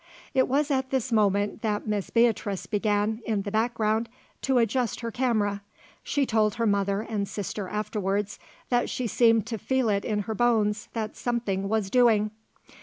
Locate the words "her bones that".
10.21-11.15